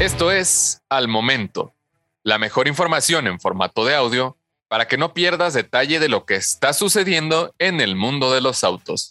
Esto 0.00 0.30
es 0.30 0.80
Al 0.88 1.08
Momento, 1.08 1.74
la 2.22 2.38
mejor 2.38 2.68
información 2.68 3.26
en 3.26 3.40
formato 3.40 3.84
de 3.84 3.96
audio 3.96 4.36
para 4.68 4.86
que 4.86 4.96
no 4.96 5.12
pierdas 5.12 5.54
detalle 5.54 5.98
de 5.98 6.08
lo 6.08 6.24
que 6.24 6.36
está 6.36 6.72
sucediendo 6.72 7.52
en 7.58 7.80
el 7.80 7.96
mundo 7.96 8.32
de 8.32 8.40
los 8.40 8.62
autos. 8.62 9.10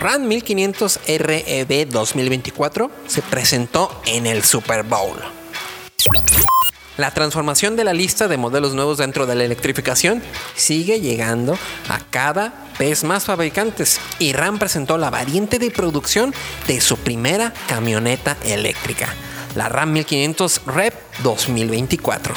RAM 0.00 0.26
1500 0.26 1.00
REV 1.06 1.88
2024 1.90 2.90
se 3.06 3.22
presentó 3.22 4.02
en 4.04 4.26
el 4.26 4.42
Super 4.42 4.82
Bowl. 4.82 5.16
La 6.96 7.12
transformación 7.12 7.76
de 7.76 7.84
la 7.84 7.92
lista 7.92 8.26
de 8.26 8.36
modelos 8.36 8.74
nuevos 8.74 8.98
dentro 8.98 9.26
de 9.26 9.36
la 9.36 9.44
electrificación 9.44 10.22
sigue 10.56 11.00
llegando 11.00 11.56
a 11.88 12.00
cada 12.10 12.61
vez 12.78 13.04
más 13.04 13.24
fabricantes 13.24 14.00
y 14.18 14.32
RAM 14.32 14.58
presentó 14.58 14.98
la 14.98 15.10
variante 15.10 15.58
de 15.58 15.70
producción 15.70 16.34
de 16.66 16.80
su 16.80 16.96
primera 16.96 17.52
camioneta 17.66 18.36
eléctrica, 18.44 19.08
la 19.54 19.68
RAM 19.68 19.92
1500 19.92 20.62
Rev 20.66 20.94
2024. 21.22 22.34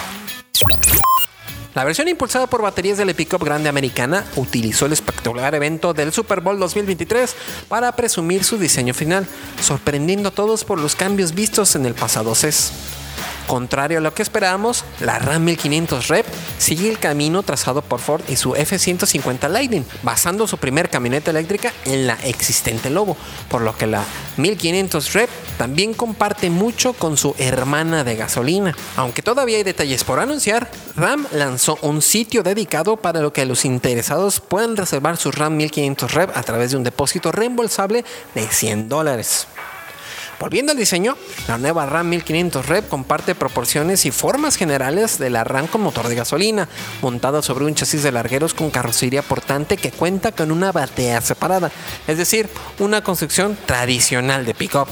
La 1.76 1.84
versión 1.84 2.07
impulsada 2.07 2.48
por 2.48 2.62
baterías 2.62 2.98
de 2.98 3.03
la 3.03 3.13
pickup 3.13 3.43
grande 3.43 3.67
americana 3.67 4.23
utilizó 4.38 4.85
el 4.85 4.93
espectacular 4.93 5.53
evento 5.55 5.93
del 5.93 6.13
Super 6.13 6.40
Bowl 6.40 6.57
2023 6.57 7.35
para 7.67 7.93
presumir 7.93 8.45
su 8.45 8.57
diseño 8.57 8.93
final, 8.93 9.27
sorprendiendo 9.62 10.29
a 10.29 10.31
todos 10.31 10.63
por 10.63 10.79
los 10.79 10.95
cambios 10.95 11.34
vistos 11.34 11.76
en 11.76 11.85
el 11.85 11.93
pasado 11.93 12.34
CES. 12.34 12.71
Contrario 13.48 13.99
a 13.99 14.02
lo 14.02 14.13
que 14.13 14.23
esperábamos, 14.23 14.84
la 14.99 15.20
Ram 15.20 15.44
1500 15.44 16.08
Rev 16.08 16.26
sigue 16.58 16.90
el 16.90 16.99
camino 16.99 17.44
trazado 17.44 17.81
por 17.81 17.99
Ford 17.99 18.23
y 18.27 18.35
su 18.38 18.55
F-150 18.55 19.49
Lightning, 19.49 19.85
basando 20.02 20.48
su 20.48 20.57
primer 20.57 20.90
camioneta 20.90 21.32
eléctrica 21.32 21.71
en 21.85 22.07
la 22.07 22.15
existente 22.24 22.90
Lobo, 22.90 23.15
por 23.49 23.62
lo 23.62 23.77
que 23.77 23.85
la 23.85 24.04
1500 24.37 25.13
Rev 25.13 25.29
también 25.57 25.93
comparte 25.93 26.49
mucho 26.49 26.93
con 26.93 27.18
su 27.18 27.35
hermana 27.37 28.04
de 28.04 28.15
gasolina. 28.15 28.76
Aunque 28.96 29.21
todavía 29.21 29.57
hay 29.57 29.63
detalles 29.63 30.04
por 30.04 30.20
anunciar, 30.20 30.70
Ram 30.96 31.27
lanzó 31.32 31.77
un 31.82 32.02
sitio 32.02 32.41
dedicado 32.41 32.98
para 32.98 33.21
lo 33.21 33.32
que 33.32 33.46
los 33.46 33.63
interesados 33.65 34.40
puedan 34.40 34.76
reservar 34.76 35.18
su 35.18 35.32
Ram 35.32 35.55
1500 35.55 36.13
Rev 36.13 36.32
a 36.34 36.43
través 36.43 36.71
de 36.71 36.77
un 36.77 36.84
depósito 36.84 37.32
reembolsable 37.32 38.04
de 38.34 38.48
100 38.48 38.90
dólares. 38.90 39.48
Volviendo 40.39 40.73
al 40.73 40.77
diseño, 40.77 41.17
la 41.47 41.57
nueva 41.57 41.85
RAM 41.85 42.09
1500 42.09 42.65
Rev 42.65 42.87
comparte 42.87 43.35
proporciones 43.35 44.05
y 44.05 44.11
formas 44.11 44.57
generales 44.57 45.17
de 45.17 45.29
la 45.29 45.45
RAM 45.45 45.67
con 45.67 45.81
motor 45.81 46.09
de 46.09 46.15
gasolina, 46.15 46.67
montada 47.01 47.41
sobre 47.41 47.65
un 47.65 47.73
chasis 47.73 48.03
de 48.03 48.11
largueros 48.11 48.53
con 48.53 48.69
carrocería 48.69 49.21
portante 49.21 49.77
que 49.77 49.91
cuenta 49.91 50.33
con 50.33 50.51
una 50.51 50.73
batea 50.73 51.21
separada, 51.21 51.71
es 52.07 52.17
decir, 52.17 52.49
una 52.79 53.01
construcción 53.01 53.57
tradicional 53.65 54.45
de 54.45 54.53
pickup. 54.53 54.89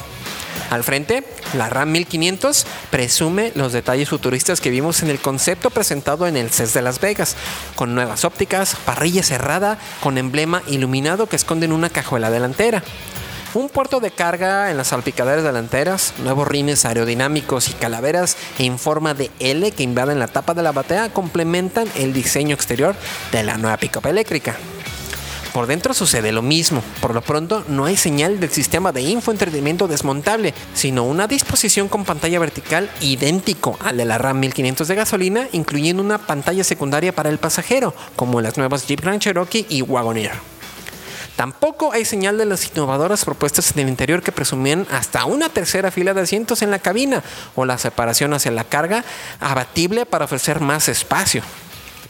Al 0.69 0.83
frente, 0.83 1.25
la 1.55 1.69
RAM 1.69 1.91
1500 1.91 2.66
presume 2.89 3.52
los 3.53 3.73
detalles 3.73 4.09
futuristas 4.09 4.61
que 4.61 4.69
vimos 4.69 5.03
en 5.03 5.09
el 5.09 5.19
concepto 5.19 5.69
presentado 5.69 6.25
en 6.25 6.38
el 6.38 6.52
CES 6.52 6.73
de 6.73 6.81
Las 6.81 7.02
Vegas, 7.02 7.36
con 7.75 7.94
nuevas 7.94 8.23
ópticas, 8.23 8.75
parrilla 8.86 9.23
cerrada, 9.23 9.77
con 10.02 10.17
emblema 10.17 10.64
iluminado 10.67 11.27
que 11.27 11.36
esconden 11.36 11.73
una 11.73 11.89
cajuela 11.89 12.31
delantera 12.31 12.81
un 13.54 13.70
puerto 13.70 14.00
de 14.00 14.12
carga 14.12 14.72
en 14.72 14.78
las 14.78 14.88
salpicaderas 14.88 15.44
delanteras, 15.44 16.14
nuevos 16.23 16.48
rines 16.48 16.86
aerodinámicos 16.86 17.70
y 17.70 17.73
calaveras 17.73 18.36
en 18.58 18.80
forma 18.80 19.14
de 19.14 19.30
L 19.40 19.72
que 19.72 19.84
invaden 19.84 20.20
la 20.20 20.28
tapa 20.28 20.54
de 20.54 20.64
la 20.64 20.72
batea 20.72 21.14
complementan 21.14 21.88
el 21.95 22.14
diseño 22.14 22.56
exterior 22.56 22.95
de 23.32 23.44
la 23.44 23.58
nueva 23.58 23.78
pickup 23.78 24.06
eléctrica. 24.08 24.56
Por 25.54 25.68
dentro 25.68 25.94
sucede 25.94 26.32
lo 26.32 26.42
mismo. 26.42 26.82
Por 27.00 27.14
lo 27.14 27.22
pronto 27.22 27.64
no 27.68 27.86
hay 27.86 27.95
señal 27.95 28.39
del 28.39 28.50
sistema 28.50 28.92
de 28.92 29.04
infoentretenimiento 29.04 29.88
desmontable, 29.88 30.56
sino 30.73 31.04
una 31.04 31.27
disposición 31.27 31.89
con 31.89 32.06
pantalla 32.06 32.39
vertical 32.39 32.89
idéntico 33.02 33.77
al 33.80 33.98
de 33.98 34.06
la 34.06 34.17
RAM 34.17 34.39
1500 34.39 34.88
de 34.88 34.95
gasolina, 34.95 35.48
incluyendo 35.52 36.02
una 36.02 36.17
pantalla 36.17 36.64
secundaria 36.64 37.14
para 37.14 37.30
el 37.30 37.38
pasajero, 37.38 37.94
como 38.16 38.39
en 38.39 38.45
las 38.45 38.58
nuevas 38.58 38.88
Jeep 38.88 39.02
Grand 39.02 39.22
Cherokee 39.22 39.67
y 39.70 39.83
Wagoneer. 39.83 40.52
Tampoco 41.36 41.92
hay 41.94 42.05
señal 42.05 42.38
de 42.38 42.45
las 42.45 42.67
innovadoras 42.67 43.26
propuestas 43.26 43.71
en 43.71 43.80
el 43.80 43.89
interior 43.89 44.21
que 44.21 44.32
presumían 44.32 44.86
hasta 44.92 45.26
una 45.26 45.49
tercera 45.49 45.89
fila 45.89 46.14
de 46.14 46.21
asientos 46.21 46.61
en 46.61 46.70
la 46.70 46.80
cabina 46.80 47.23
o 47.55 47.66
la 47.66 47.77
separación 47.77 48.33
hacia 48.33 48.52
la 48.52 48.64
carga 48.64 49.04
abatible 49.39 50.05
para 50.05 50.26
ofrecer 50.26 50.60
más 50.60 50.89
espacio. 50.89 51.42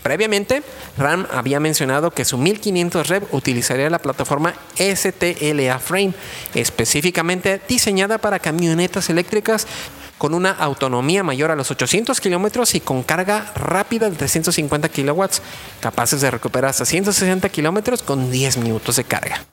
Previamente, 0.04 0.62
RAM 0.98 1.26
había 1.32 1.60
mencionado 1.60 2.12
que 2.12 2.26
su 2.26 2.38
1500 2.38 3.08
Rev 3.08 3.24
utilizaría 3.32 3.90
la 3.90 4.00
plataforma 4.00 4.54
STLA 4.78 5.80
Frame, 5.80 6.14
específicamente 6.54 7.62
diseñada 7.68 8.18
para 8.18 8.40
camionetas 8.40 9.10
eléctricas 9.10 9.66
con 10.18 10.34
una 10.34 10.52
autonomía 10.52 11.24
mayor 11.24 11.52
a 11.52 11.56
los 11.56 11.72
800 11.72 12.22
kilómetros 12.22 12.76
y 12.76 12.80
con 12.80 13.04
carga 13.04 13.52
rápida 13.56 14.10
de 14.10 14.16
350 14.16 14.90
kilowatts, 14.90 15.42
capaces 15.80 16.22
de 16.22 16.32
recuperar 16.32 16.70
hasta 16.70 16.86
160 16.86 17.50
kilómetros 17.50 18.04
con 18.04 18.32
10 18.32 18.58
minutos 18.58 18.98
de 18.98 19.04
carga. 19.06 19.53